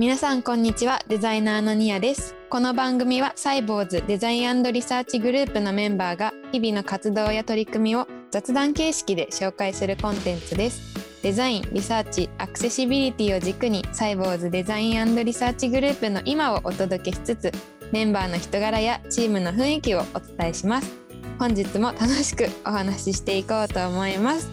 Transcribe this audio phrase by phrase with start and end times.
[0.00, 1.00] 皆さんこんにちは。
[1.08, 2.36] デザイナーのニアです。
[2.50, 10.80] この番組はサイボウズデザインリサーチグループのメンバーが日々の活動や取り組みを雑談形式で紹介するコンテンツです。
[11.24, 17.52] デザインリサーチアクセシビリティを軸にサイボウズデザインリサーチグループの今をお届けしつつ
[17.90, 20.92] メンバーの人柄やチームの雰囲気をお伝えします。
[21.40, 24.48] 本日も楽しくお話ししていこうと思います。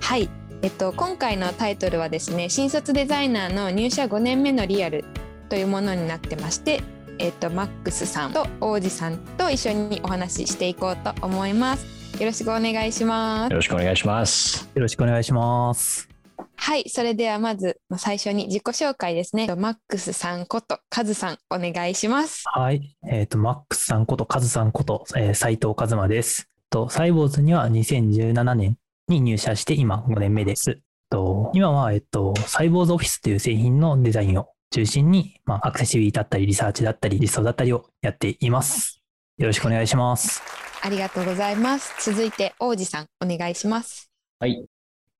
[0.00, 0.45] はい。
[0.66, 5.04] えっと、今回のタイトルはですね新卒デザイナーの入社5年目のリアル
[5.48, 6.82] というものになってまして、
[7.20, 11.86] えっと、マックスさんと王子さんと一緒にお話ししていこうと思います
[12.18, 14.68] よろしくお願いしますよろしくお願いします。
[14.74, 16.08] よろしくお願いします。
[16.56, 22.96] はいそれではまず最初に自己紹介ですねマックスさんことカズさんお願いしますはい。
[23.08, 26.48] えっ、と、マックスさんこと、カズさんこと、えー、斉藤和馬です。
[26.70, 28.76] と、サイボーズには2017年
[29.08, 30.80] に入社して今5年目です。
[31.10, 39.00] と、今は、えっと、サイボーズオフィスという製品のデザインを中心に、まあ、アクセシビリティだったり、リサーチだったり、実装だったりをやっています。
[39.38, 40.42] よろしくお願いします。
[40.82, 44.64] ありがとうございます続いて王子さんお願いしますはい。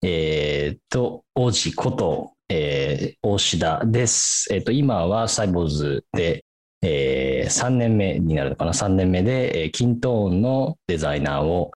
[0.02, 4.46] えーっと、王子こと、えー大志田です。
[4.52, 6.44] えーっと、今はサイボーズで、
[6.82, 11.72] え3年目になるのかな ?3 年目で、えーキントーンのデザイナーを、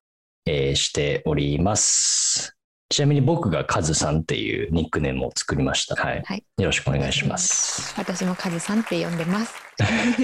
[0.53, 2.57] えーしております。
[2.89, 5.95] ちなみに僕がカズさんっていうニックネームを作りました。
[5.95, 6.21] はい。
[6.25, 7.93] はいよろしくお願いします。
[7.97, 9.53] 私もカズさんって呼んでます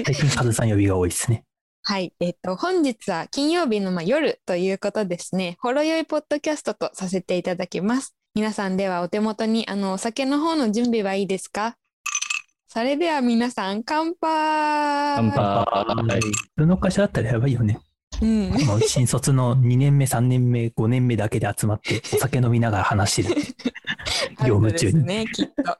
[0.04, 1.44] 最近カズさん呼びが多いですね。
[1.82, 8.14] はい、えっと、本日は金曜日のまあ夜ということですね、ほろ酔いポッドキャストとさせていただきます。
[8.34, 11.76] 皆さんではお手元にあのお酒の方の準備はいいですか？
[12.68, 16.20] それでは皆さん乾杯乾杯。
[16.20, 17.80] 普通の会社だったらやばいよね。
[18.20, 23.42] うん、もう新卒の2年目、3年目、5年目だけで集まって、お酒飲みながら話してる。
[24.46, 24.92] 業務中に。
[24.92, 25.78] ですね、きっと。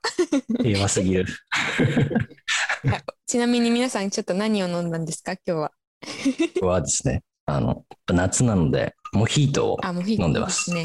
[0.62, 1.26] 平和すぎる。
[3.26, 5.72] ちなみに皆さんちょっと何を飲んだんですか今日は？
[6.54, 10.84] 僕はですね、あの、夏なので、モヒートをあ、もういい飲んでますね。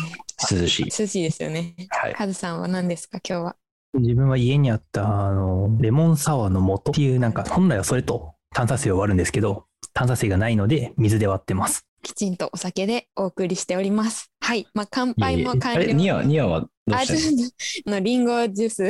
[0.52, 0.84] 涼しい。
[0.86, 1.76] 涼しいですよね。
[1.90, 2.14] はい。
[2.14, 3.56] カズさんは何ですか今日は？
[3.96, 11.86] 自分は家にあった、あの、レモンサワーの素っていう、なんか、本来はそれと炭酸水を割るんですけど、炭酸水がないので、水で割ってます。
[12.02, 14.32] きちんとお酒でお送りしております。
[14.42, 15.94] はい、まあ乾杯も完了。
[15.94, 18.90] ニア、ニアはどうしてんののリンゴジュース。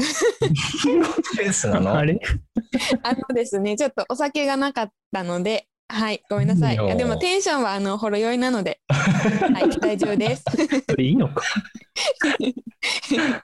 [1.37, 1.93] ペースなの？
[1.95, 2.19] あれ？
[3.03, 6.97] あのですね、ちょっとお酒がなかったので、はい、ごめんなさい。
[6.97, 10.43] でもテンションはあのほろ酔いなので、はい、 大丈夫です。
[10.89, 11.43] それいいのか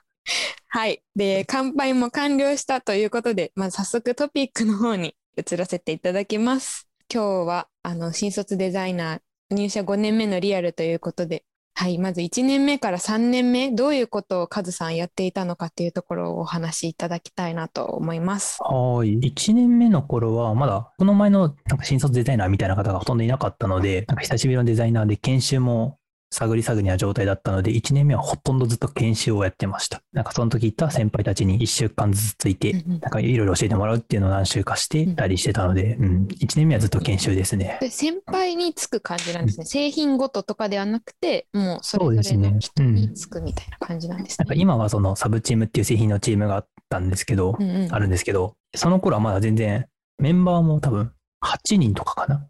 [0.72, 6.89] はい、で乾杯も完了したということで、まず早速トピックの方に移らせていただきます。
[7.12, 11.42] 今日はあの新卒デザイナー入社5年目のリアルということで、
[11.74, 18.58] はい、まず1年目から3年目どういうことをカズさんやっていたのかっていうところをお話しいただきたいなと思います。
[18.62, 19.18] はい。
[19.18, 25.98] 1年目の頃は、まだ、この前の、なんか新卒デザイナーみたいな方がほとんどいなかったので、なんか久しぶりのデザイナーで研修も
[26.32, 30.00] 探り探りな状態だったので、1年目はほとんどずっと研修をやってました。
[30.12, 37.78] なんかその時行った先輩たちに1週間ずつついて、うんうんなんかいろいろ教えてもらうっていうのを何週かしてたりしてたので、うん、1年目はずっと研修ですね。
[37.80, 39.64] で先輩につく感じなんですね。
[39.66, 44.60] 製品ごととかではなくて、もうそそうですねれぞれの人につくみたいな感じなんですなんかね。
[44.60, 49.86] 今はそのサブチームっていう製品のチームがあったんですけど、うんうんあるんですけど、その頃はまだ全然
[50.18, 51.12] メンバーも多分
[51.44, 52.46] 8人とかかな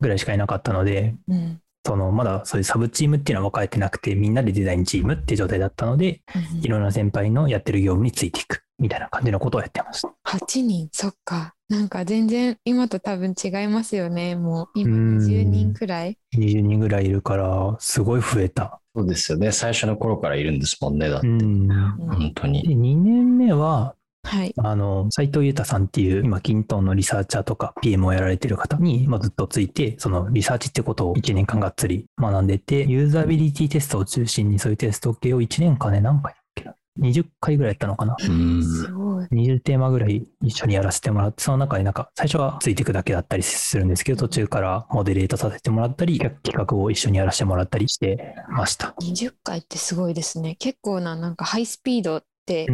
[0.00, 10.12] ぐらいしかいなかったので、うんそのまだそういうサブチームっていうのは分かれてなくて、みんなでデザインチームっていう状態だったので、うんうんいろんな先輩のやってる業務についていくみたいな感じのことをやってました。
[10.24, 11.54] 8人、そっか。
[11.68, 14.36] なんか全然今と多分違いますよね。
[14.36, 16.18] もう今うん20人くらい。
[16.36, 18.80] 20人ぐらいいるから、すごい増えた。
[18.94, 19.52] そうですよね。
[19.52, 21.08] 最初の頃からいるんですもんね。
[21.08, 21.26] だって。
[21.26, 22.62] 本当に。
[22.62, 23.94] 2年目は、
[24.24, 24.54] はい。
[24.56, 38.16] あの、斉藤裕太さんっていう、今、キントンのリサーチャーとか PM をやられてる方に、まあ、ずっとついて、そのリサーチってことを1年間がっつり学んでて、ユーザビリティテストを中心にそういうテスト系を1年間で何回だっけな ?20 回ぐらいやったのかな？
[38.18, 38.62] うん。
[38.62, 39.26] すごい。
[39.26, 48.94] 20テーマぐらい一緒にやらせてもらって、その中でなんか最初はついていくだけだったりするんですけど、途中からモデレートさせてもらったり、企画を一緒にやらせてもらったりしてました。
[49.02, 50.54] 20回ってすごいですね。
[50.60, 52.66] 結構ななんかハイスピードって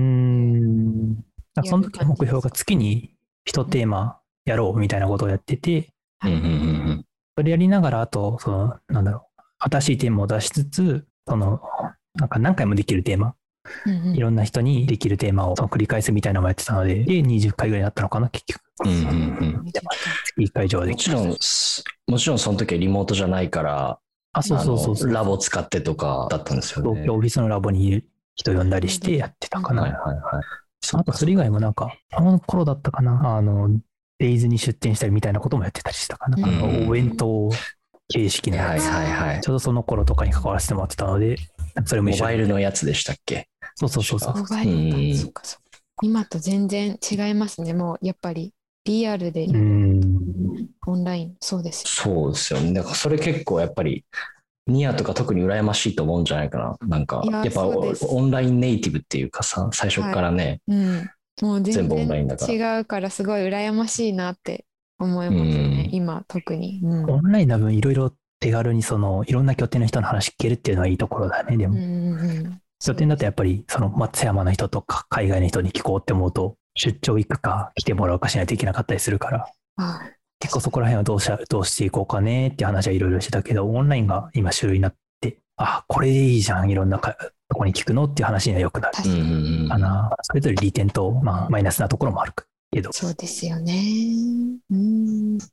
[1.61, 1.69] うーん。
[1.69, 3.15] その時の目標が月に
[3.45, 5.93] 一テーマやろうみたいなことをやってて、
[6.25, 6.39] うんうんう
[6.93, 7.05] ん
[7.37, 11.61] それやりながら、あと、その、なんだろう、新しいテーマを出しつつ、その、
[12.15, 13.37] なんか何回もできるテーマ、
[13.87, 18.61] うんうんいろんな人にできるテーマをその繰り返すみたいなのもやってたので、で、20回ぐらいだったのかな、結局。
[18.85, 19.05] うんうんう
[19.63, 19.83] ん月
[20.41, 23.99] 1回以上はできるもちろん、すもちろんその時はリモートじゃないから、
[24.33, 25.13] あ、そうそうそうそう。
[25.13, 26.91] ラボ使ってとかだったんですよね。
[26.91, 28.05] 東京オフィスのラボにいる
[28.35, 29.83] 人呼んだりしてやってたかな。
[29.83, 30.45] はいはいはい。
[30.95, 33.69] あとそれ以外もなんか、あの頃だったかな、あの、
[34.19, 36.39] デイズに出店したりみたいなこともやってたりしたかな。
[36.47, 37.51] あの、うんお弁当
[38.09, 38.87] 形式のやつ。
[38.87, 39.41] はいはいはい。
[39.43, 41.37] ちょうどその頃とかに関わらせてもらってたので、
[41.85, 43.49] それもモ一緒にバイルのやつでしたっけ？
[43.75, 44.37] そうそうそうそう。
[44.39, 45.33] モバイル
[46.03, 47.75] 今と全然違いますね。
[47.75, 48.55] もうやっぱり
[48.85, 50.01] リアルでうん。
[50.87, 52.13] オンライン、そうですよ。
[52.13, 52.73] そうですよね。
[52.73, 54.07] だからそれ結構やっぱり、
[54.69, 56.89] ニアとか特に羨ましいと思うんじゃないかな。
[56.89, 61.11] なんか、いややっぱオンラインネイティブっていうかさ、最初からね、うん。
[61.41, 64.67] もう全全部オンラインだから然違うからすごい羨ましいなって
[64.99, 65.85] 思いますね。
[65.87, 66.81] うん今特に。
[66.83, 71.57] うんオンラインな分いろいろ手軽にその、いろんな拠点の人の話聞けるっていうのはいいところだね。
[71.57, 79.47] でも、うん拠点だとやっぱりその松山の人とか海外の人に聞こうって思うと、出張行くか来てもらうかしないといけなかったりするから、
[79.79, 80.01] あ
[80.41, 87.17] 結構そこら辺はどうしどうしていこうかねっていう話はいろいろしてたけど、オンラインが今主流になって、あ、これでいいじゃん、いろんなか
[87.49, 90.11] とこに聞くのっていう話にはよくなる確かな。
[90.23, 92.33] それぞれ利点と、まあ、マイナスなところもある
[92.71, 92.93] けど。
[92.93, 93.83] そうですよね。
[94.71, 95.39] うん。
[95.39, 95.45] で、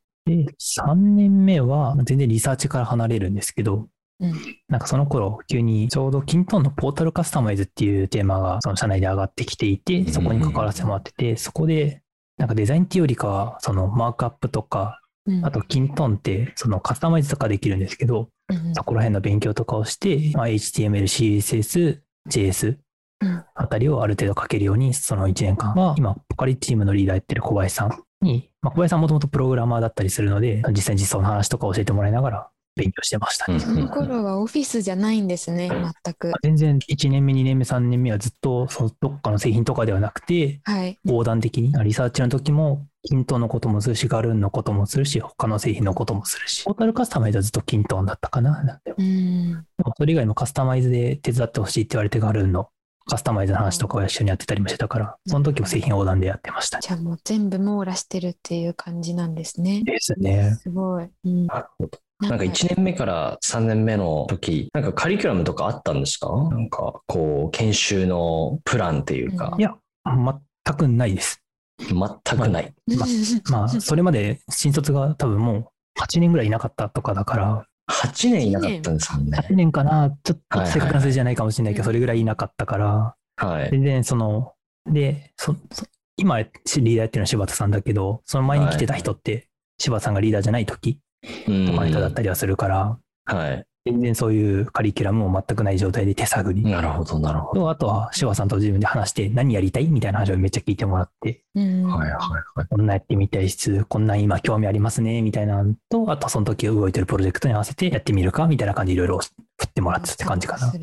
[0.59, 3.87] 3年目は全然リサーチから離れるんですけど、
[4.19, 4.33] うん
[4.69, 12.01] なんかその頃、急にちょうどキントンのポータルカスタマイズっていうテーマがその社内で上がってきていて、そこに関わらせてもらってて、そこで、
[12.37, 15.45] なんかデザインっていうよりかは、そのマークアップとか、うん。
[15.45, 18.75] あとキントンってそのカスタマイズとかできるんですけど、うん。
[18.75, 21.99] そこら辺の勉強とかをして、まあ、HTML、CSS、
[22.29, 22.77] JS
[23.21, 23.43] うん。
[23.55, 33.55] あたりをある程度書けるように、その1年間は、今、ポカリチームのリーダーやってる小林さんに、まあ、小林さんもともとプログラマーだったりするので、実際に実装の話とか教えてもらいながら勉強してましたね。
[33.55, 36.33] うんその頃はオフィスじゃないんですね、全く。
[36.43, 40.99] 全然1年目、2年目、3年目はずっとそのどっかの製品とかではなくて、はい。
[41.05, 48.63] 横断的に、リサーチの時も、キントンのこともするし、ガルーンのこともするし、他の製品のこともするし、ポータルカスタマイズはずっとキントンだったかな。
[48.83, 49.51] でもうん。
[49.51, 52.69] でもそれ以外もカスタマイズで手伝ってほしいって言われてガルーンの
[53.07, 56.81] カスタマイズの話とかを一緒にやってたりもしてたから、その時も製品横断でやってましたね。
[56.83, 59.83] じゃあもう全部網羅してるっていう感じなんですね。
[59.83, 60.57] ですね。
[60.59, 61.07] すごい。
[61.25, 61.99] うん、なるほど。
[62.21, 66.29] なんか1年目から3年目の時、なんかカリキュラムとかあったんですか？
[66.49, 69.55] なんかこう、研修のプランっていうか。
[69.57, 69.75] い、や、
[70.05, 71.41] 全くないです。
[71.79, 72.73] 全くない。
[72.87, 73.05] ま
[73.59, 79.37] まあ、それまで新卒が多分もう8年ぐらいいなかったとかだから、8年いなかったんですもんね。
[79.37, 81.85] 8年かな、ちょっと正確な数字じゃないかもしれないけど、うん。
[81.85, 83.69] それぐらいいなかったから、はい。
[83.71, 84.53] 全然その、
[84.89, 85.85] で、そそ
[86.17, 90.99] 今リーダーやってるのは柴田さんだけど、その前に来てた人って、柴田さんがリーダーじゃない時うん
[91.45, 93.65] とかの人だったりはするから、はい。
[93.87, 96.63] 全然そういうカリキュラムも全くない状態で手探り。
[96.63, 97.61] なるほど、なるほど。
[97.61, 102.17] と、あとは、柴田さんと自分で話して、何やりたいみたいな話をめっちゃ聞いてもらって、うんはいはい
[102.55, 102.67] はい。
[102.67, 109.27] こんなやってみたいし、こんなん今興味ありますね、みたいなのと、あとその時動いてるプロジェクトに合わせてやってみるか、みたいな感じでいろいろ振
[109.67, 110.73] ってもらってたって感じかな。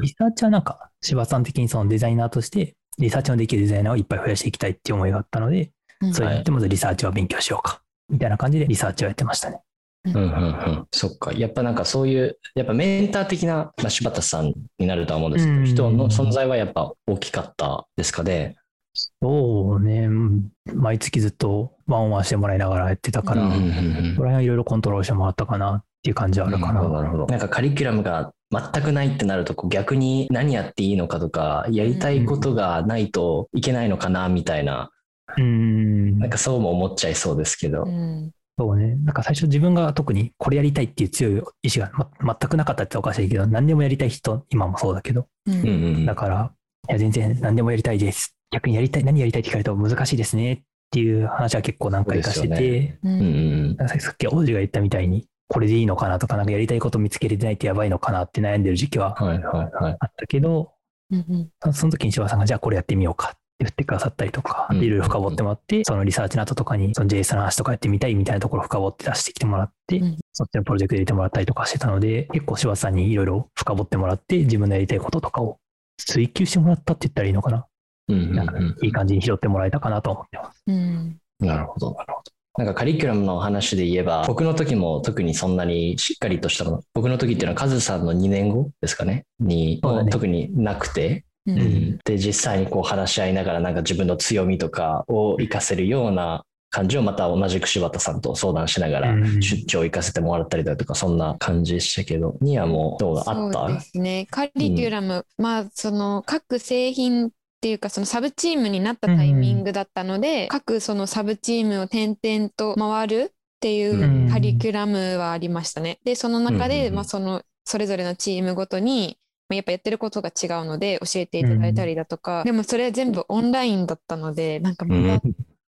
[0.00, 9.60] リサーチはなんか、柴田さん的にそのデザイナーとして、リサーチのできるデザイナーをいっぱい増やしていきたいっていう思いがあったので、うんそれによってまずリサーチを勉強しようか、みたいな感じでリサーチをやってましたね。
[10.06, 11.32] うんうんうん、そっか。
[11.32, 18.56] やっぱなんかそういう、やっぱメンター的な、まあ、柴田さんになるとは思うんですけど、うん人の存在はやっぱ大きかったですかね？
[18.94, 26.72] そうね、うん毎月ずっとワンオンワンしてもらいながらやってたから、うんうんうんうんここら辺はいろいろコントロールしてもらったかなっていう感じはあるかな。
[26.72, 27.26] なるほど、なるほど。
[27.26, 34.90] なんかカリキュラムが全くないってなると、逆に何やっていいのかとか、やりたいことがないといけないのかな、みたいな、
[35.36, 36.18] うん。
[36.18, 37.84] なんかそうも思っちゃいそうですけど。
[37.84, 38.94] うんそうね。
[38.96, 45.28] なんか最初自分が特にこれやりたいっていう強い意志が、ま、全くなかったっておかしいけど、何でもやりたい人、今もそうだけど。
[45.46, 46.52] うんだから、
[46.90, 48.36] いや全然何でもやりたいです。
[48.50, 50.60] 逆にやりたい、何やりたいって聞かれると難しいですねっ
[50.90, 59.96] ていう話は結構何回かしてて、ううんさっき王子が言ったみたいに、これでいいのかなとか、なんかやりたいこと見つけれてないってやばいのかなって悩んでる時期ははいはいはい。
[60.00, 60.72] あったけど、
[61.10, 64.82] うんその時に柴田さんがじゃあこれやってみようか言ってくださったりとか、うん。
[64.82, 70.16] いろいろ深掘ってもらって、そのリサーチの後とかにその JS の話とかやってみたいみたいなところを深掘って出してきてもらって、うん。
[70.32, 75.58] そっちのプロジェクト入れてもらったりとかしてたので、結構柴田さんにいろいろ深掘ってもらって、自分のやりたいこととかを
[75.98, 77.66] 追求してもらったって言ったらいいのかな。
[78.08, 80.62] なんいい感じに拾ってもらえたかなと思ってます。
[80.66, 81.18] うん。
[81.38, 82.32] なるほど、なるほど。
[82.58, 90.10] なんかカリキュラムの話で言えば、僕の時も特にそんなにしっかりとしたの、僕の時っていうのはカズさんの2年後ですかね、に、ね。
[90.10, 91.58] 特になくて、ううん。
[91.58, 99.42] んで、実際にこう話し合いながらなんか自分の強みとかを活かせるような感じをまた同じく柴田さんと相談しながらうん。
[99.42, 103.66] 出張行かせてもらったりだとか、そんな感じでしたけど、ニアもどうがあった？
[103.66, 104.26] そうですね。
[104.30, 107.30] カリキュラム、まあその各製品っ
[107.60, 114.30] ていうかそのサブチームになったタイミングだったので、各そのサブチームを転々と回るっていううん。
[114.30, 115.98] カリキュラムはありましたね。
[116.04, 125.22] でその中で、うんまあそのそれぞれのチームごとにまあやっぱやってることが違うので教えていただいたりだとか、でもそれ全部オンラインだったのでなんかまた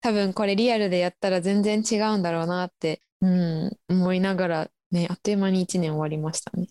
[0.00, 6.66] 多分これリアルでやったら全然違うんだろうなって、うん、思いながらねあっという間に1年終わりましたね。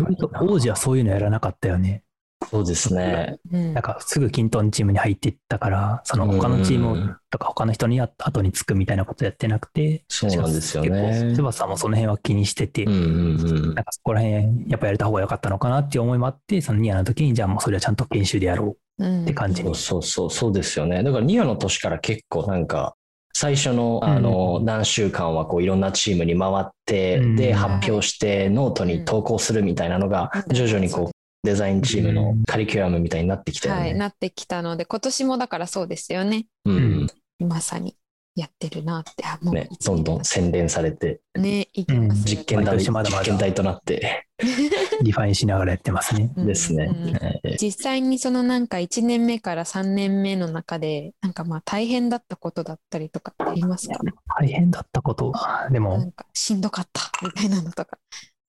[0.00, 2.04] 割と王子はそういうのやらなかったよね。
[2.50, 3.38] そうですね。
[3.50, 11.36] うんなんかすぐ kintoneチームに入っていったから、その他のチーうんムとか他の人にや後につくみたいなことやってなくて、そうなんですよ結ね構。
[11.36, 13.74] 翼さんもその辺は気にしてて、なん。
[13.74, 20.02] かそこら辺やっぱやれた方が良かったのかなっていう思いもあって、そのニアの時にじゃあもうそれはちゃんと研修でやろううんって感じにそう。
[20.02, 21.02] そうそう、そうですよね。
[21.02, 22.94] だからニアの年から結構なんか、
[23.32, 31.10] 最初のあの何週間はこういろんなチームに回って、うんで発表してノートに投稿するみたいなのがうん徐々にこう
[31.46, 33.94] デザインチームのカリキュラムみたいになってきたよはい、ね。
[33.94, 36.46] なってきたので今年もだからそうですよね。
[36.64, 37.06] うん。
[37.38, 37.96] まさに
[38.34, 39.24] やってるなって。
[39.24, 41.20] あもうね、どんどん洗練されて。
[41.38, 42.36] ねいきますよ。
[42.38, 43.20] ね実験台まだまだ。
[43.20, 44.26] 実験台となって。
[45.02, 46.30] リファインしながらやってますね。
[46.36, 46.84] う んですね。
[46.84, 53.98] うんえー実際にそのなんか1年目から3年目の中でなんかまあ大変だったことだったりとかってありますか？
[54.38, 55.32] 大変だったこと。
[55.70, 57.98] でも、なんかしんどかったみたいなのとか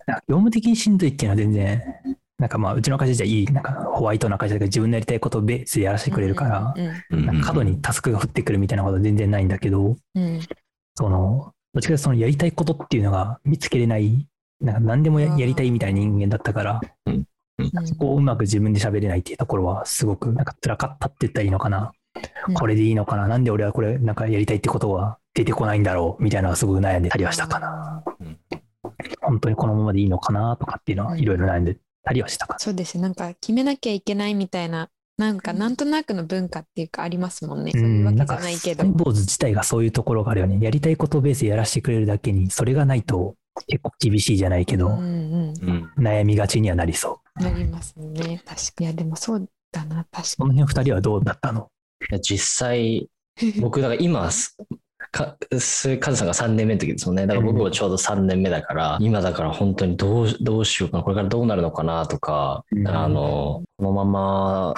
[0.08, 1.82] 業務的にしんどいっていうのは全然、
[2.39, 6.74] なんかまあ、うちの会社じゃいい、なんかホワイトな会社が自分のやりたいことをベースでやらせてくれるから、
[7.10, 10.39] うんなんか過度にタスクが降ってくるみたいなことは全然ないんだけど、うん。
[10.96, 14.27] その、どっちかというとそのやりたいことっていうのが見つけれない、
[14.62, 17.25] なんか何でもやりたいみたいな人間だったから、うん。
[17.86, 21.91] そこをうまく自分で喋れないっていうところはすごくなんか辛かったって言ったらいいのかな。
[22.50, 22.53] うん。
[22.53, 23.27] これでいいのかな。
[23.27, 28.03] なんで俺はこれなんかやりたいってことは出てこないんだろうみたいなのはすごく悩んでたりはしたかな。
[28.20, 28.38] うん。
[29.22, 31.77] 本当にこのままでいいのかなとかっていうのはいろいろ悩んで
[32.08, 32.60] たりはしたかな。
[32.60, 37.72] そうですねなんか決めなきゃいけないみたいななんかなんとなくの文化っていうかありますもんね。
[37.72, 38.92] そういうわけじゃないけどサイ。
[38.92, 40.60] ボーズ自体がそういうところがあるよね。
[40.62, 43.36] やりたいことをベースでやらせてくれるだけに、それがないと
[43.68, 47.44] 結構厳しいじゃないけど、うんうんうん悩みがちにはなりそう。
[47.44, 48.44] なりますね。
[48.46, 48.86] 確かに。
[48.86, 51.72] いやでもそうだな確かその辺二人はどうだったの？
[52.12, 53.10] いや実際
[53.42, 53.54] に。
[53.60, 54.56] 僕だから今す
[55.12, 57.28] かすカズさんが3年目の時ですもんね。
[57.28, 61.04] だから僕もちょうど3年目だから、今だから本当にどうどうしようかな。
[61.04, 62.88] これからどうなるのかなとか、うん。
[62.88, 64.74] あのこのまま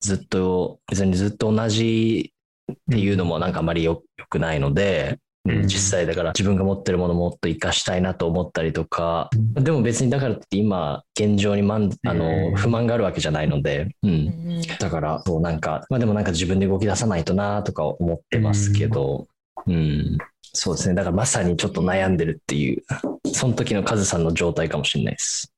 [0.00, 2.32] ずっと別にずっと同じ
[2.72, 5.62] っていうのもなんかあまりよよくないので、うん。
[5.66, 12.18] 実際だから自分が持ってるものをもっと活かしたいなと思ったりとか、でも別にだからって今現状に満あうん。
[12.18, 14.10] の不満があるわけじゃないので、うん。
[14.10, 14.62] うんうん。
[14.62, 19.26] だから、そうなんか、まあでもなんか自分で動き出さないとなとか思ってますけど、
[19.66, 20.94] うん、そうですね。
[20.94, 22.82] だからまさにちょっと悩んでるっていう、
[23.32, 25.52] その時のカズさんの状態かもしれないです。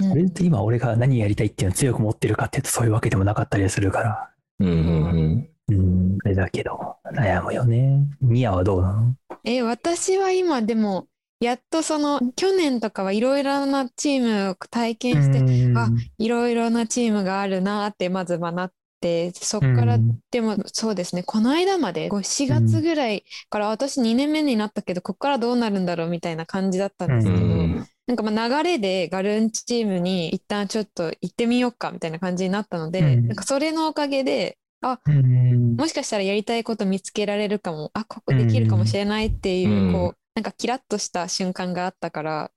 [0.00, 8.06] それって今俺が何やりたいっていうのを強く持ってるかっていうとそういうわけでもなかったりするから、うんうんうん、あれだけど、悩むよね。
[8.20, 9.14] ニアはどうなの？
[9.44, 11.06] え私は今でも
[11.40, 15.78] やっとその去年とかはいろいろなチームを体験してうん。
[15.78, 18.70] あいろいろなチームがあるなってまずはな
[19.02, 20.18] ってそこからうん。
[20.30, 21.24] でもそうですね。
[21.24, 27.86] この間までこう4月ぐらいから私2年目になったけどここからどうなるんだろうみたいな感じだったんですけど、ん。
[28.06, 33.26] なんかまあ流れでガルンチームに一旦ちょっと行ってみようかみたいな感じになったので、うん。
[33.26, 35.76] なんかそれのおかげでうん。
[35.76, 39.92] もしかしたらやりたいこと見つけられるかもあここできるかもしれないっていう、うん。
[39.92, 42.50] こうなんかキラッとした瞬間があったから、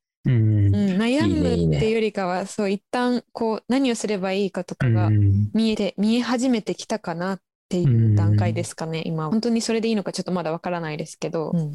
[1.06, 1.78] 悩いいねいいね。
[1.78, 5.50] むっていうよりかはそう一旦こう何をすればいいかとかがうん。
[5.54, 11.74] 見えて見え始めてきたかなっていう段階ですかね、今本当にそれでいいのかちょっとまだわからないですけど、うん。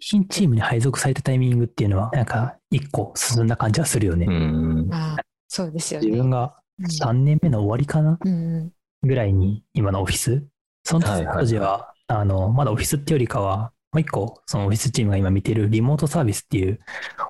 [0.00, 4.26] 新チームに配属されたタイミングっていうのは、なんか一個進んだ感じはするよね。
[4.26, 4.88] うん。
[4.92, 6.06] ああそうですよね。
[6.06, 6.86] 自分がうん。
[6.86, 8.72] 3年目の終わりかなうん
[9.02, 10.44] ぐらいに今のオフィス？
[10.84, 16.78] そのはいはい当時は、あの、まだオフィスってよりかは、もう一個、そのオフィスチームが今見てるリモートサービスっていう、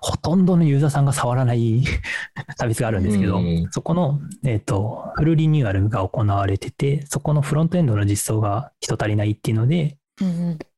[0.01, 1.83] ほとんどのユーザーさんが触らない
[2.57, 3.69] サービスがあるんですけど、うん。
[3.73, 9.99] そこの、えっ、と、フルリニューアルが行われてて、そこのフロントエンドの実装が人足りないっていうので、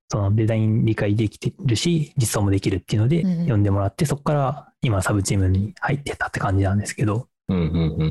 [0.09, 7.59] そのデザイン理解できてるし、実装もできるっていうので、うん呼んでもらって、そこから今サブチームに入ってたって感じなんですけど、うん
[7.99, 8.11] うん。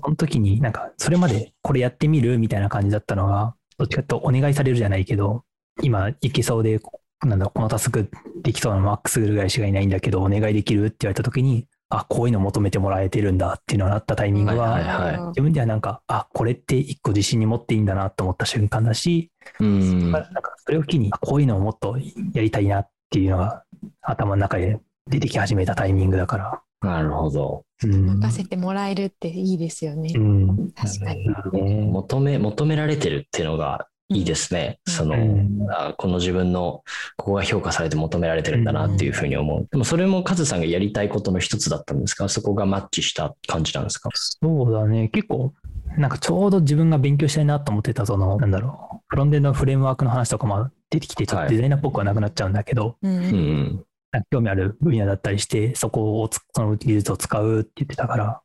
[0.00, 5.44] その時になんか、それまでこれやってみるみたいな感じだったのが、どっちかとお願いされるじゃないけど、
[5.82, 6.80] 今いけそうで、
[7.26, 8.10] なんだこのタスク
[8.42, 10.86] できそうなマックスぐらいしかいないんだけど、お願いできる？
[10.86, 21.96] って言われた時に、あ、こういうの求めてもらえてるんだっていうのがあったタイミングは、はいはいはい自分ではなんか、あ、これって一個自信に持っていいんだなと思った瞬間だし、うんなんかそれを機に、あこういうのをもっと
[22.32, 23.64] やりたいなっていうのが
[24.02, 26.60] 頭の中で出てき始めたタイミングだから。
[26.80, 27.64] なるほど。
[27.82, 28.06] うん。
[28.20, 30.12] 任せてもらえるっていいですよね。
[30.14, 30.70] うん。
[30.72, 31.28] 確かに。
[31.52, 34.78] ね求め、求められてるっていうのがいいですね。
[34.86, 34.92] うん。
[34.92, 35.66] その、うん。
[35.70, 36.82] あこの自分の
[37.16, 39.68] ここが評価されて求められてるんだなっていうふうに思う。
[39.70, 42.28] でもそれもカズさんがやりたいことの一つだったんですか？
[42.28, 44.10] そこがマッチした感じなんですか？
[44.14, 45.08] そうだね。
[45.08, 45.54] 結構、
[45.96, 53.16] なんかちょうど自分が勉強したいなと思ってた、その、なんだろう、フロンデンドのフレームワークの話とかも出てきて、ちょっとデザイナーっぽくはなくなっちゃうんだけど、うん。
[53.16, 53.84] うん
[54.30, 58.40] 興味ある分野だったりして、そこをつ、その技術を使うって言ってたから、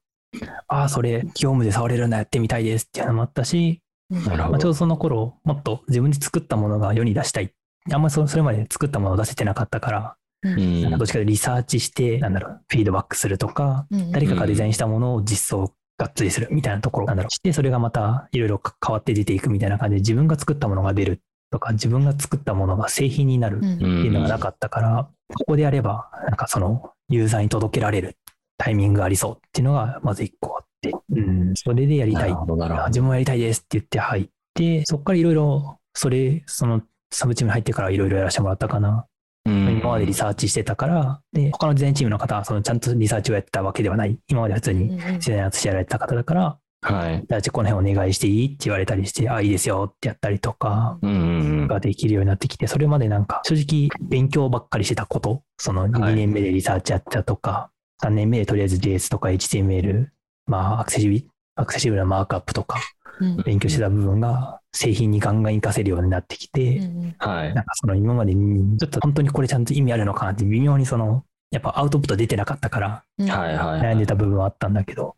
[0.68, 4.74] ああ、それ、業務で触れるんだ、やってみたいですっていうのもあったし、まあ、ちょうどど。
[4.74, 7.52] その頃、もっと自分で作ったものが世に出したい。
[7.92, 17.30] あんまりそそれまで作ったものを出せてなかったから、うんなんかどっちかというとリサーチして、なんだろう、フィードバックするとか、うん誰かがデザインしたものを実装がっつりするみたいなところなんだろう。
[17.32, 28.18] して、それがまたいろいろ変わって出ていくみたいな感じで、自分が作ったものが出るとか、自分が作ったものが製品になるっうんていうのがなかったから、ここでやれば、なんかそのユーザーに届けられる
[28.58, 30.69] タイミングがありそうっていうのがまず一個あって、
[31.12, 32.36] うん、それでやりたいなる。
[32.36, 32.88] ほど、なるほど。
[32.88, 39.06] 自分もやりたいですって言って入って、そこからいろいろ、それ、そのサブチームに入ってからいろいろやらせてもらったかな。
[39.46, 44.20] うん今までリサーチしてたから、で、他のデザインチームの方は、そのちゃんとリサーチをやってたわけではない。
[44.28, 47.26] 今まで普通にデザイナーとしてやられてた方だから、はい。
[47.28, 48.48] じゃあこの辺お願いしていい？
[48.48, 51.00] って言われたりして、あ、いいですよってやったりとか。
[51.02, 57.72] ができるようになってきて、それまでなんか正直勉強ばっかりしてたこと、その2年目でリサーチやってたとか、
[58.04, 60.08] 3年目でとりあえず JS とか HTML、
[60.50, 61.26] まあアクセシビ
[61.56, 62.80] アクセシブルなマークアップとか
[63.22, 66.80] うん勉強してた部分が製品にガンガン活かせるようになってきて、
[67.20, 67.54] なん。
[67.54, 73.82] かその今までにちょっと本当にこれちゃんと意味あるのかなって微妙にそのやっぱアウトプット出てなかったからうんはいはい。
[73.82, 75.16] 悩んでた部分はあったんだけど、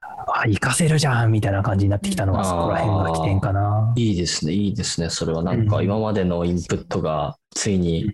[0.00, 3.92] あ、活かせるじゃんみたいな感じになってきたのはうんそこら辺が起点かな。
[3.96, 5.08] いいですね、いいですね。
[5.10, 8.12] それはなんかうん今までのインプットがついに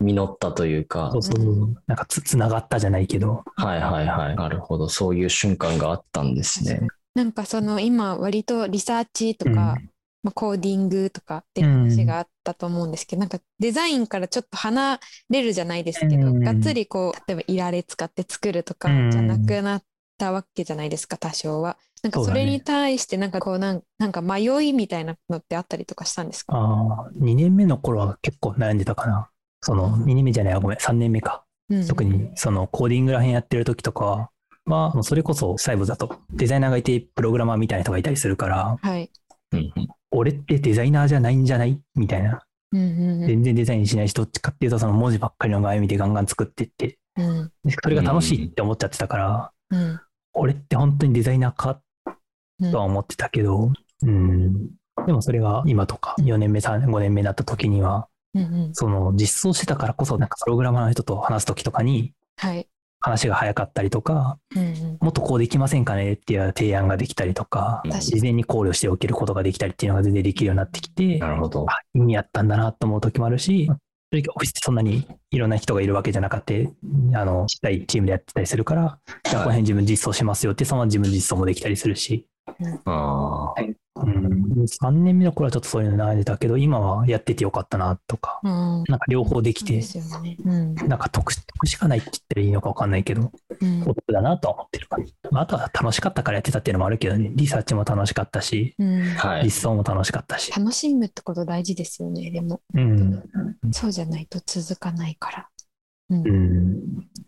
[0.00, 1.82] 実ったというかそ、うそうそう。
[1.86, 3.44] なんかつ、つながったじゃないけど。
[3.56, 4.36] はいはいはい。
[4.36, 4.88] なるほど。
[4.88, 6.80] そういう瞬間があったんですね。
[7.14, 9.90] なんかその今割とリサーチとか、うん
[10.22, 19.82] まあ、コーディングとかっていう話があったと思うんですけど、なんかデザインからちょっと離れるじゃないですけど、うんがっつりこう例えばいられ使って作るとかうんじゃなくなっ
[20.18, 21.78] たわけじゃないですか多少は。
[22.02, 29.30] なんかそれに対してなんかこうなんなんか迷いみたいなのってあったりとかしたんですか、ああ、2年目の頃は結構悩んでたかな。
[29.62, 31.44] その、2年目じゃないわごめん、3年目か。
[31.68, 31.86] うん。
[31.86, 34.30] 特にそのコーディングらへんやってる時とか
[34.66, 39.10] は、それこそ細部だとデザイナーがいてプログラマーみたいな人がいたりするから、はい。
[39.52, 39.88] うんうん。
[40.10, 41.80] 俺ってデザイナーじゃないんじゃない？
[41.94, 42.40] みたいな。
[42.72, 43.26] うんうんうん。
[43.26, 47.52] 全然デザインしないし、どっちかっていうとその文字ばっかりの画面見てガンガン作ってって、うん。
[47.64, 50.00] でそれが楽しいって思っちゃってたから、うん。
[50.34, 51.80] 俺って本当にデザイナーか？
[52.60, 52.72] うん。
[52.72, 54.70] とは思ってたけど、うん。
[55.06, 62.68] でもそれが今とか4年目、3年、5年目になった時には、うんうんその実装してたからこそ、なんかプログラマーの人と話す時とかにはい。
[63.02, 71.64] 話が早かったりとか、うんうんもっとこうできませんかねっていう提案ができたりとか、事前に考慮しておけることができたりっていうのが全然できるようになってきて、なるほど。
[71.66, 73.70] あ、意味あったんだなと思う時もあるし、
[74.12, 76.70] 正直オフィスってそんなにいろんな人がいるわけじゃなくて、
[77.14, 82.26] あの、ちっちゃいチームでやってたりするから、じゃあこの辺自分実装しますよって、そのまま自分実装もできたりするし、
[82.84, 83.62] ああ。
[83.96, 90.36] うん、3年目の頃はちょっとそういうの悩んでたけど、今はやっててよかったなとか、うんなんか両方できてそうで、すよね。
[90.44, 95.14] うんなんか得得しかないって言ったらいいのかわかんないけど、うんお得だなとは思ってる感じ。
[95.30, 99.44] まあ、あとは楽しかったからやってたっていうのもあるけどね、リサーチも楽しかったし、うんはい。
[99.44, 100.52] 実装も楽しかったし。
[100.52, 102.60] 楽しむってこと大事ですよね、でも。
[102.74, 103.22] うん。
[103.72, 105.48] そうじゃないと続かないから。
[106.10, 106.80] うんうん。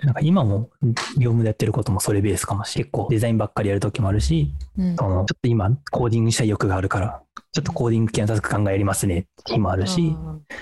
[0.05, 0.71] なんか今も
[1.17, 2.91] 業務でやってることもそれベースかもしれない。
[2.91, 10.17] 結構デザインばっかりやるときもあるし、うんそのちょっと今コーディングしたい欲があるから、ちょっとコーディング系のタスク考えやりますねって日もあるし、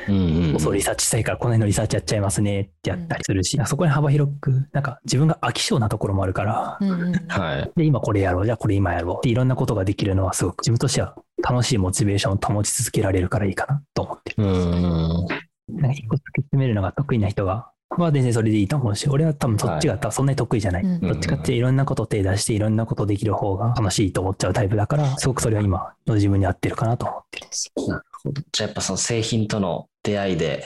[0.08, 7.72] うんうんうんそうリサーチしたいからこの辺のリサーチやっちゃいますねってやったりするし、そこに幅広く、なんか自分が飽き性なところもあるから、うんうんはい。
[7.76, 14.44] で、今これやろう、じゃあこれ今やろうっていろんなことができるのはすごく自分としては楽しいモチベーションを保ち続けられるからいいかなと思ってる。
[14.44, 15.26] うん。
[15.68, 20.82] なんか一個突き詰めるのが得意な人が、まあ全然それでいいと思うし、俺は多分そっちが多分そんなに得意じゃない。
[20.84, 27.46] うんどっちかっていろんなことを手出していろんなことできる方が楽しいと思っちゃうタイプだから、すごくそれは今の自分に合ってるかなと思ってる。
[27.88, 28.42] なるほど。
[28.52, 30.64] じゃあやっぱその製品との出会いで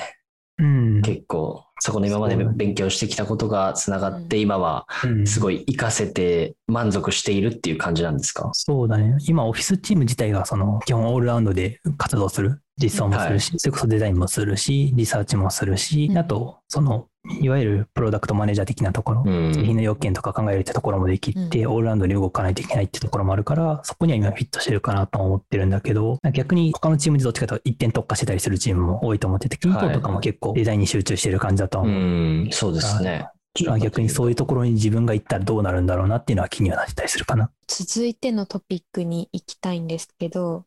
[0.59, 1.03] うん。
[1.03, 8.51] 結構そこの今まで勉強してきたことがつながって今はうんすごい活かせて満足しているっていう感じなんですか？
[8.53, 9.17] そうだね。
[9.27, 12.63] 今、オフィスチーム自体が、その、基本オールラウンドで活動する。
[12.77, 17.07] 実装もするし、それこそデザインもするし、リサーチもするし、うんあと、その、
[17.41, 32.03] いわゆるプロダクトマネージャー的なところ、うん製品の要件とか考えるってところもできて、オールラウンドに動かないといけないってところもあるから、そこには今フィットしてるかなと思ってるんだけど、逆に他のチームでどっちかというと一点特化してたりするチームも多いと思ってて、キンポンとかも結構デザインに集中してる感じだとはう思う。
[32.03, 33.29] ん、そうですね。
[33.67, 37.51] まあ逆にそういうところに自分が行ったらどうなるんだろうなっていうのは気にはなってたりするかな。
[37.69, 40.65] 続いてのトピックに行きたいんですけど、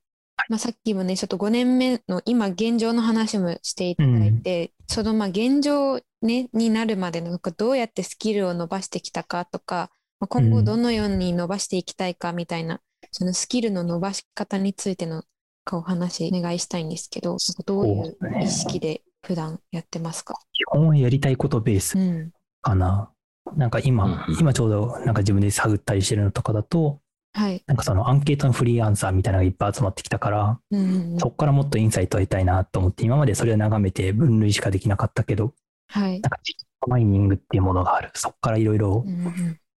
[0.49, 15.23] まあ、さっきもねちょっと5年目の今現状の話もしていただいて、そのまあ現状、ね、になるまでのなんかどうやってスキルを伸ばしてきたかとか、まあ、今後どのように伸ばしていきたいかみたいな、そのスキルの伸ばし方についての
[15.71, 22.31] お話お願いしたいんですけどなんかどういう意識で普段やってますか、基本はやりたいことベースうん。
[22.61, 23.11] かな。
[23.55, 24.37] なんか今、うん。
[24.39, 27.01] 今ちょうどなんか自分で探ったりしてるのとかだと、
[27.37, 27.63] はい。
[27.67, 35.53] なんかそのアンケートのフリーアンサーみたいなのがいっぱい集まってきたから、うんそこからもっとインサイトを得たいなと思って、今までそれを眺めて分類しかできなかったけど、
[35.87, 36.13] はい。
[36.13, 36.39] なんか
[36.87, 38.09] マイニングっていうものがある。
[38.15, 39.05] そこからいろいろ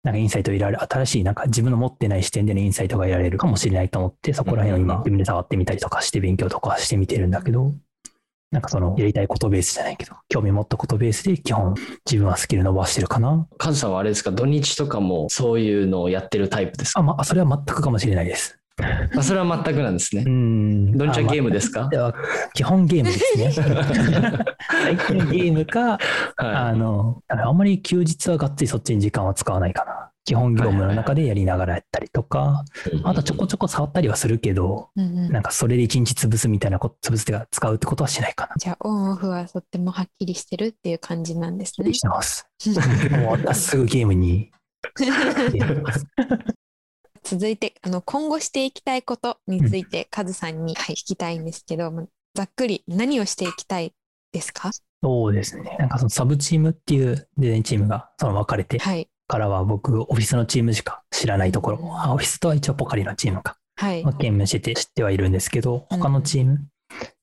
[0.02, 7.74] なんかインサイトを得られる、新しいなんか自分の持ってない視点でのインサイトが得られるかもしれないと思って、そこら辺を今自分で触ってみたりとかして勉強とかしてみてるんだけど、
[8.50, 13.46] なんかそのやりたいことベースじゃないけど、興味持ったことベースで基本自分はスキル伸ばしてるかな。
[13.58, 17.00] カズさんはあれですか、土日とかもそういうのをやってるタイプですか？
[17.00, 18.56] あ、まあ、それは全くかもしれないです。
[19.14, 20.28] あそれは全くなんですねう。
[20.30, 20.96] ん。
[20.96, 21.88] 土日はゲームでですか？
[21.90, 22.14] では
[22.54, 23.52] 基本ゲームですね。
[24.70, 25.98] 最近ゲームか、
[26.36, 30.09] あはの、あんまり休日はがっつりそっちに時間は使わないかな。
[30.24, 33.00] 基本業務の中でやりながらやったりとか、い。
[33.04, 38.54] あとちょこちょこ触ったりはするけど、うんうんなんかそれで一日潰すみたいなこと、潰すってか使うってことはしないかな。
[38.58, 41.92] じゃあオンオフはとってもはっきりしてるっていう感じなんですね。
[41.94, 42.48] してます。
[43.10, 44.50] もう私すぐゲームに。
[47.22, 53.92] 続いてあの今後していきたいことについてカズさんに、はい、聞きたいんですけどまざっくり何をしていきたい
[54.32, 54.70] ですか？
[55.02, 55.76] そうですね。
[55.78, 63.56] なんかそのサブチームっていうデザインチームがその分かれてはいからは僕、オフィスのチームしか知らないところ、あオフィスとは一応ポカリのチームか。
[63.76, 64.02] はい。
[64.02, 66.66] まあ兼務してて知ってはいるんですけど、うん他のチーム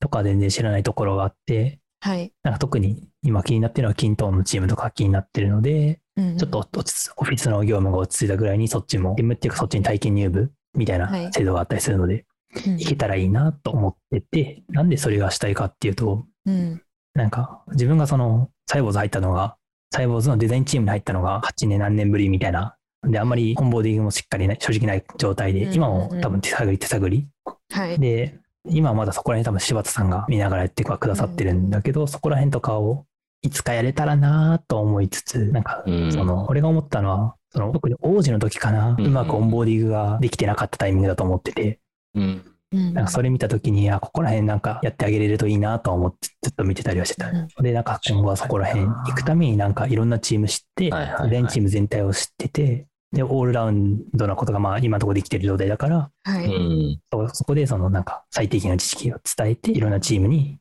[0.00, 11.24] とか全然知らないところがあって、はい、なんか特に今気になってるのはキントーンのチームとか気になってるので、うんちょっと落ち着オフィスの業務が落ち着いたぐらいにそっちも、ゲームっていうかそっちに体験入部みたいはい。
[11.26, 12.24] な制度があったりするので、
[12.66, 12.80] うん。
[12.80, 16.80] いけたらいいなと思ってて、なんでそれがしたいかっていうと、うん。
[17.12, 19.57] なんか自分がそのサイボーズ入ったのが、
[19.90, 22.76] サイボーズのデザインチームに入ったのが8年何年ぶりみたいな。
[23.04, 27.26] で、あんまり本ボーディングもしっかりない、正直ない状態で、今も多分手探り手探り。
[27.70, 27.98] はい。
[27.98, 33.06] で、今はまだそこら辺多分柴田さんが見ながらやってくださってるんだけど、そこら辺とかを
[33.42, 36.12] いつかやれたらなと思いつつ、なんかうん。
[36.12, 41.80] その、俺が思ったのは、その特に王子の時かな、うんうまくオンボーディングができてなかったタイミングだと思ってて、
[42.14, 47.30] うんうんなんかそれ見た時に、あ、ここら辺なんかやってあげれるといいなと思ってずっと見てたりはしてた。
[47.30, 47.62] うん。
[47.62, 50.90] で、なんか今後はそこら辺行くためになんかいろんなチーム知って、
[51.30, 56.44] 全チーム全体を知ってて、で、オールラウンドなことがまあ今のところできてる状態だから、はい。
[56.44, 57.00] うん。
[57.10, 60.58] そそこでそのなんか最低限の知識を伝えて、いろんなチームに、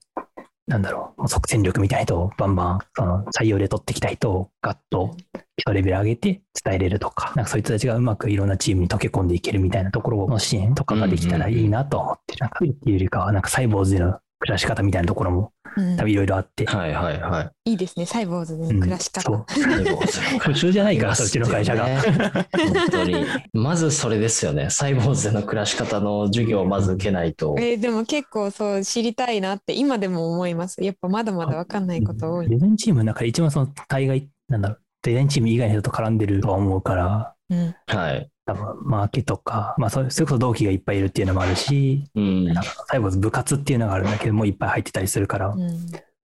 [0.68, 5.16] なんだろう、う即戦力みたいな人をバンバン、その採用で取ってきた人をガッと
[5.56, 12.40] 基レベル上げて伝えれるとか、なんかそういう人たちがうまくいろんなチームに溶け込んでいけるみたいなところの支援とかができたらいいなと思ってる。
[12.42, 15.98] なんか、っていうよりかは、なんかサイボーズの暮らし方みたいなところもうん。
[15.98, 17.72] 多分いろいろあって、はいはいはい。
[17.72, 18.06] いいですね。
[18.06, 18.80] サイボーズのうん。
[18.80, 19.46] 暮らし方、そう。
[19.48, 19.98] 最後
[20.40, 21.86] 普通じゃないから、そっちの会社が。
[21.86, 22.00] ね。
[22.02, 23.26] 本当に。
[23.54, 24.70] まずそれですよね。
[24.70, 27.56] サイボーズでの暮らし方の授業をまず受けないと。
[27.60, 30.84] えーでも結構そう知りたいなって今でも思います。
[30.84, 38.30] やっぱまだまだわかんないこと多い、デザインチームの中で一番その大概、なんだろう、デザインチーム以外の人と絡んでるとは思うから、うんはい。
[38.46, 42.46] 多分マーケとか、まあそれそれこそ同期がいっぱいいるっていうのもあるし、うん。
[42.46, 45.78] なんかサイボーズ部活っていうのがあるんだけどもいっぱい入ってたりするから、うん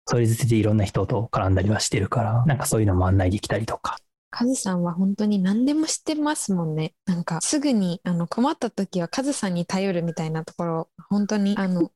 [0.06, 3.96] それでいろんな人と絡んだりはしてるから、なんかそういうのも案内できたりとか。
[4.30, 6.94] カズさんは本当に何でも知ってますもんね。
[7.06, 11.92] なんかすぐにあの困った時はカズさんに頼るみたいなところ本当にあの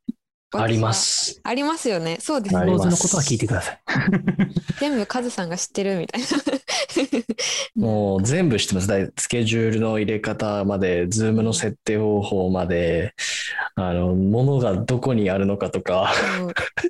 [0.63, 1.41] ありま私す。
[1.43, 2.19] はありますよね。
[2.21, 3.81] そうですねありますサイボーズのことは聞いてください。
[4.81, 6.27] 全部カズさんが知ってるみたいな。
[7.77, 9.13] もう全部知ってます。
[9.19, 13.15] スケジュールの入れ方まで、ズームの設定方法まで、
[13.75, 16.13] あの、物がどこにあるのかとか。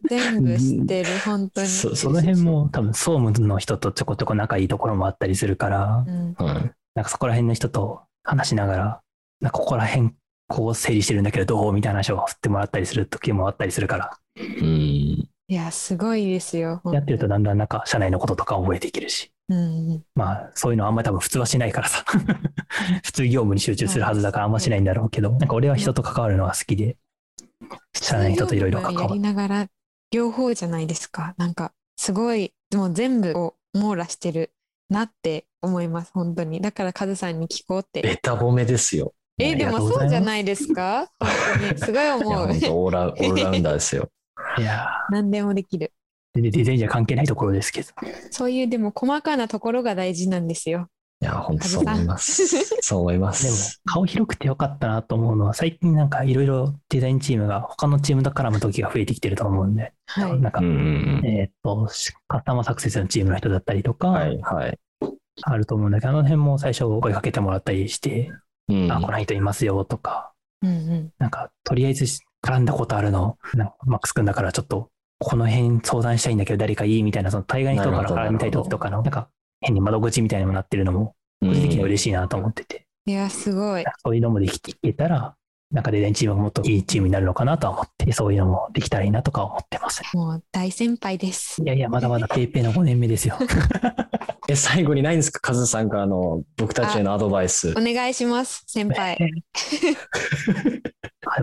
[0.08, 1.66] 全部知ってる本当に。
[1.68, 6.74] そその辺も多分総務の人とちょこちょこ仲いいところもあったりするから、うんうん。
[6.94, 9.00] なんかそこら辺の人と話しながら、
[9.40, 10.14] なんかここら辺
[10.48, 15.28] こう整理してるんだけどどうみたいな話を振ってもらったりする時もあったりするから、うん。
[15.46, 16.80] いやすごいですよ。
[16.92, 22.04] やってるとだんだんなんか社内のこととか覚えていけるし、うんまあそういうのあんまり多分普通はしないからさ、
[23.04, 26.96] 普通業務に集中するはずだからあんましないんだろうけど、なんか俺は人と関わるのが好きで、
[27.94, 29.20] 社内の人といろいろ関やりわる。
[29.20, 29.68] ながら
[30.10, 31.34] 両方じゃないですか。
[31.36, 34.52] なんかすごいもう全部を網羅してる
[34.88, 36.60] なって思います本当に。
[36.60, 38.00] だからカズさんに聞こうって。
[38.00, 39.12] ベタ褒めですよ。
[39.38, 41.08] えでもそうじゃないですか？
[41.76, 44.08] すごい思うオーラ、 オールラウンダーですよ。
[44.58, 45.92] いや何でもできる。
[46.36, 47.88] ー、全然デザインじゃ関係ないところですけど、
[48.30, 50.88] そういうでも細かなところが大事なんですよ。
[51.20, 52.46] いや、本当そう思います。
[52.82, 60.40] そう思いまでもす。、顔広くてよかったなと思うのは、最近なんかいろいろデザインチームが他のチームと絡む時が増えてきてると思うんで、はい。
[60.40, 61.88] なんか、えーっと、
[62.28, 64.14] カスタマーサクセスのチームの人だったりとか、うん。
[64.14, 64.78] はい、はい。
[65.42, 68.30] あると思うんだけど、あの辺も最初声かけてもらったりして、
[68.68, 71.12] うんあ、この人いますよとか、うんうん。
[71.18, 72.04] なんか、とりあえず
[72.42, 79.28] 絡んだことあるの、なんかマックス君だからちょっと、この辺相談したいんだけど誰かいいみたいな、その大概の人から絡みたい時とかの、なんか、
[79.60, 83.84] 変に窓口みたいにもなってるのも、個人的には嬉しいなと思ってて、いや、すごい。
[84.02, 85.36] そういうのもできていけたら、
[85.70, 90.02] なんかデザインチームがもっといいチームになるのかなとは思って、そういうのもできたらいいなとか思ってます。
[90.14, 91.62] もう大先輩です。
[91.62, 93.36] いやいや、まだまだペイペイの5年目ですよ。
[94.54, 97.74] え、最後にないんですかカズさんからの僕たちへのアドバイスお。
[97.74, 99.18] 願いします、先輩。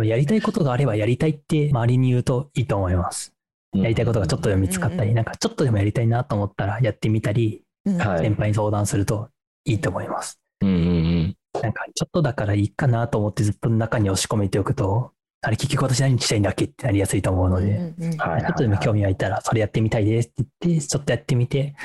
[0.04, 3.34] やりたいことがあればやりたいって周りに言うといいと思います。
[3.74, 9.30] やりたいことがちょっとでも見つかったり、うんうんなんかちょっとでもやりたいなと思ったらやってみたり、うんはい先輩に相談すると
[9.65, 10.39] いいと思います。
[10.62, 11.36] うん。
[11.62, 21.76] なんかちょっとだからいいかなと思ってずっと中に押し込めておくと、あれ結局私何したいんだっけってなりやすいと思うので、ちょっとでも興味湧いたらそれやってみたいですって言って、ちょっとやってみて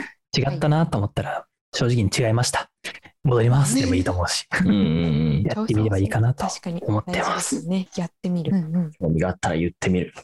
[0.41, 2.71] 違ったなと思ったら正直に違いました。
[3.25, 5.43] 戻りますでもいいと思うし、うん。
[5.47, 7.89] やってみればいいかなと確かに思ってますすね。
[7.97, 8.53] やってみる。
[9.01, 10.15] 興味があったら言ってみる。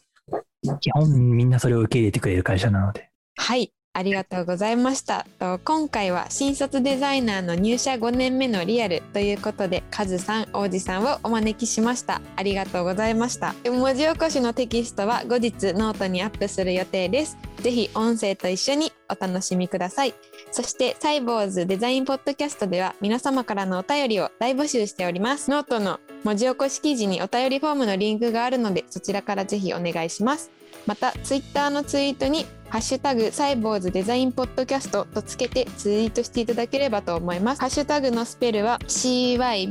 [0.81, 5.27] 基本みんなそれを受け入れてくれる会社なので、はい、ありがとうございました。
[5.65, 12.23] 今回は新卒デザイナーの入社5年目のリアルということで、カズさん、王子さんをお招きしました。
[12.37, 13.55] ありがとうございました。
[13.65, 17.37] 文字起こしのテキストは後日ノートにアップする予定です。
[17.61, 20.15] ぜひ音声と一緒にお楽しみください。
[20.51, 25.51] そしてサイボウズデザインポッドキャストでは皆様からのお便りを大募集しております。
[25.51, 30.51] ノートの文字起こし記事にお便りフォームのリンクがあるのでそちらからぜひお願いします。
[30.87, 37.61] またツイッターのツイートにハッシュタグサイボウズデザインポッドキャストとつけてツイートしていただければと思います。
[37.61, 39.67] ハッシュタグのスペルは CYBOZU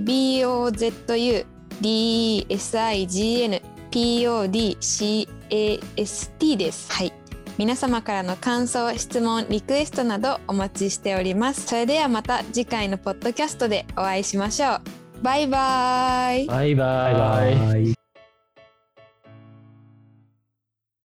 [1.82, 5.28] DESIGN PODCAST
[6.58, 6.92] です。
[6.92, 7.12] はい。
[7.58, 11.66] 皆様からの感想、質問、リクエストなどお待ちしております。
[11.66, 14.82] それではまた次回のポッドキャストでお会いしましょう。
[15.24, 16.46] バイバイ。
[16.46, 18.01] バイババイバイ。